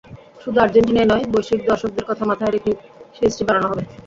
[0.43, 2.75] শুধু আর্জেন্টিনাই নয়, বৈশ্বিক দর্শকদের কথা মাথায় রেখেই
[3.15, 3.83] সিরিজটি বানানো হবে।